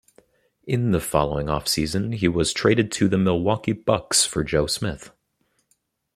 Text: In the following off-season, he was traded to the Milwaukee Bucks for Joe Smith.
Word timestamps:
In 0.65 0.93
the 0.93 0.99
following 0.99 1.47
off-season, 1.47 2.13
he 2.13 2.27
was 2.27 2.53
traded 2.53 2.91
to 2.93 3.07
the 3.07 3.19
Milwaukee 3.19 3.73
Bucks 3.73 4.25
for 4.25 4.43
Joe 4.43 4.65
Smith. 4.65 5.11